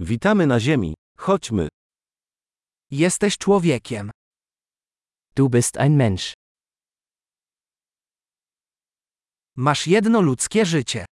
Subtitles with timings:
[0.00, 0.94] Witamy na Ziemi.
[1.16, 1.68] Chodźmy.
[2.90, 4.10] Jesteś człowiekiem.
[5.34, 6.34] Du bist ein Mensch.
[9.56, 11.04] Masz jedno ludzkie życie.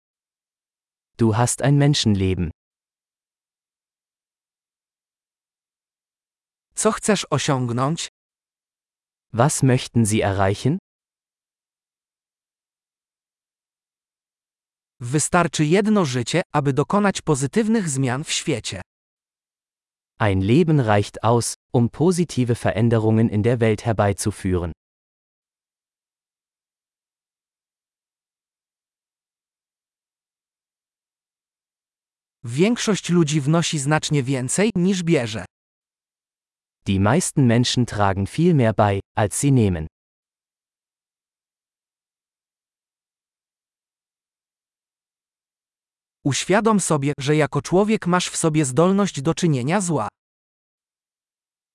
[1.19, 2.51] Du hast ein Menschenleben.
[6.75, 8.09] Co chcesz osiągnąć?
[9.32, 10.79] Was möchten Sie erreichen?
[15.01, 18.83] Wystarczy jedno życie, aby dokonać pozytywnych zmian w świecie.
[20.19, 24.73] Ein Leben reicht aus, um positive Veränderungen in der Welt herbeizuführen.
[32.45, 35.45] Większość ludzi wnosi znacznie więcej niż bierze.
[36.87, 39.87] Die meisten Menschen tragen viel mehr bei, als sie nehmen.
[46.27, 50.08] Uświadom sobie, że jako człowiek masz w sobie zdolność do czynienia zła.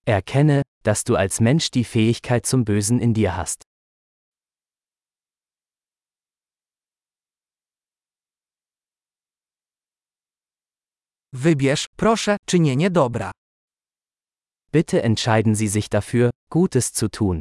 [0.06, 3.64] Erkenne, dass du als Mensch die Fähigkeit zum Bösen in dir hast.
[11.34, 13.32] Wybierz, proszę, czynienie dobra.
[14.72, 17.40] Bitte entscheiden Sie sich dafür, Gutes zu tun.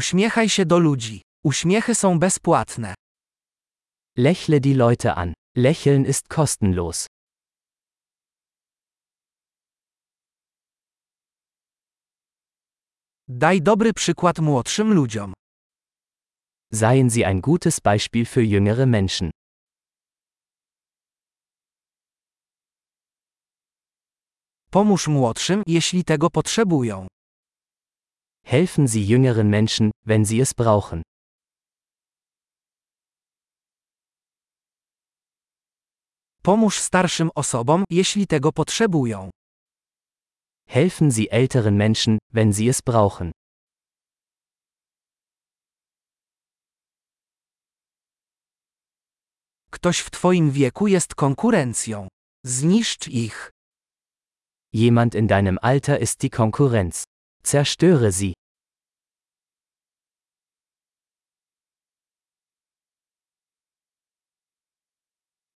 [0.00, 1.22] Uśmiechaj się do ludzi.
[1.44, 2.94] Uśmiechy są bezpłatne.
[4.18, 5.34] Lächle die Leute an.
[5.56, 7.06] Lächeln ist kostenlos.
[13.28, 15.32] Daj dobry przykład młodszym ludziom.
[16.72, 19.30] Seien Sie ein gutes Beispiel für jüngere Menschen.
[24.70, 27.06] Pomóż młodszym, jeśli tego potrzebują.
[28.48, 31.02] Helfen Sie jüngeren Menschen, wenn sie es brauchen.
[36.42, 39.30] Pomóż starszym osobom, jeśli tego potrzebują.
[40.68, 43.32] Helfen Sie älteren Menschen, wenn sie es brauchen.
[49.70, 52.08] Ktoś w Twoim wieku jest konkurencją.
[52.44, 53.50] Zniszcz ich.
[54.72, 57.04] Jemand in deinem Alter ist die Konkurrenz.
[57.42, 58.34] Zerstöre sie.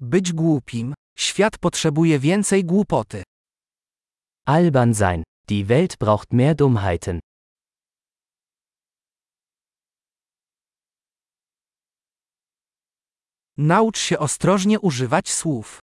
[0.02, 0.94] Być głupim.
[1.18, 3.22] Świat potrzebuje więcej głupoty.
[4.46, 5.22] Albern sein.
[5.48, 7.20] Die Welt braucht mehr Dummheiten.
[13.56, 15.78] Naucz się ostrożnie używać słów.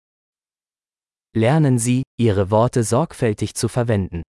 [1.35, 4.23] Lernen Sie, Ihre Worte sorgfältig zu verwenden.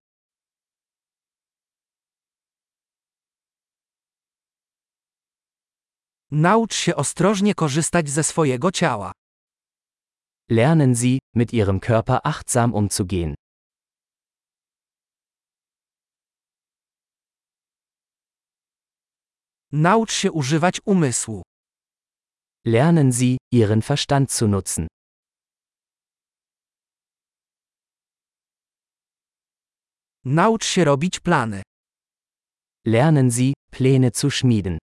[6.30, 9.12] Naucz się ostrożnie korzystać ze swojego ciała.
[10.50, 13.34] Lernen Sie, mit Ihrem Körper achtsam umzugehen.
[19.72, 21.42] Naucz się używać umysłu.
[22.66, 24.86] Lernen Sie, Ihren Verstand zu nutzen.
[30.24, 31.62] Naucz się robić plany.
[32.86, 34.78] Lernen Sie, Pläne zu schmieden.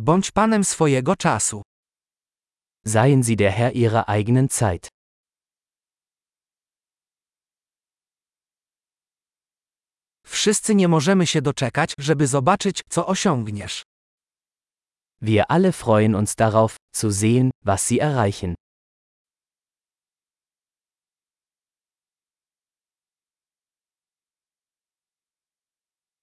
[0.00, 1.62] Bądź panem swojego czasu.
[2.86, 4.88] Seien Sie der Herr Ihrer eigenen Zeit.
[10.26, 13.82] Wszyscy nie możemy się doczekać, żeby zobaczyć, co osiągniesz.
[15.22, 18.54] Wir alle freuen uns darauf, zu sehen, was Sie erreichen.